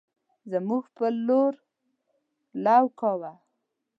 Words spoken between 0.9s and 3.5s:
په لور لو کوو